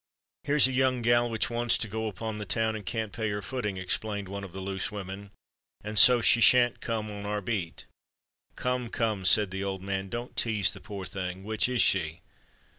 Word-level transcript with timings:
"Here's 0.45 0.67
a 0.67 0.71
young 0.71 1.03
gal 1.03 1.29
which 1.29 1.51
wants 1.51 1.77
to 1.77 1.87
go 1.87 2.07
upon 2.07 2.39
the 2.39 2.45
town, 2.47 2.75
and 2.75 2.83
can't 2.83 3.13
pay 3.13 3.29
her 3.29 3.43
footing," 3.43 3.77
explained 3.77 4.29
one 4.29 4.43
of 4.43 4.51
the 4.51 4.59
loose 4.59 4.91
women; 4.91 5.29
"and 5.83 5.99
so 5.99 6.21
she 6.21 6.41
shan't 6.41 6.81
come 6.81 7.11
on 7.11 7.23
our 7.27 7.39
beat." 7.39 7.85
"Come, 8.55 8.89
come," 8.89 9.25
said 9.25 9.51
the 9.51 9.63
old 9.63 9.83
man; 9.83 10.09
"don't 10.09 10.35
tease 10.35 10.71
the 10.71 10.81
poor 10.81 11.05
thing! 11.05 11.43
Which 11.43 11.69
is 11.69 11.83
she? 11.83 12.21